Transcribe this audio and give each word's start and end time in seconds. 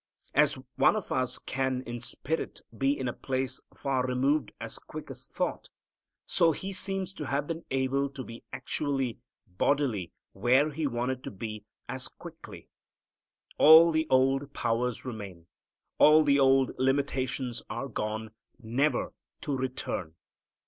As 0.33 0.57
one 0.77 0.95
of 0.95 1.11
us 1.11 1.37
can, 1.37 1.83
in 1.83 2.01
spirit, 2.01 2.61
be 2.75 2.97
in 2.97 3.07
a 3.07 3.13
place 3.13 3.61
far 3.71 4.03
removed 4.03 4.51
as 4.59 4.79
quick 4.79 5.11
as 5.11 5.27
thought, 5.27 5.69
so 6.25 6.53
He 6.53 6.73
seems 6.73 7.13
to 7.13 7.27
have 7.27 7.45
been 7.45 7.65
able 7.69 8.09
to 8.09 8.23
be 8.23 8.41
actually, 8.51 9.19
bodily, 9.45 10.11
where 10.33 10.71
He 10.71 10.87
wanted 10.87 11.23
to 11.25 11.29
be 11.29 11.65
as 11.87 12.07
quickly. 12.07 12.67
All 13.59 13.91
the 13.91 14.07
old 14.09 14.53
powers 14.55 15.05
remain. 15.05 15.45
All 15.99 16.23
the 16.23 16.39
old 16.39 16.71
limitations 16.79 17.61
are 17.69 17.87
gone, 17.87 18.31
never 18.57 19.13
to 19.41 19.55
return. 19.55 20.15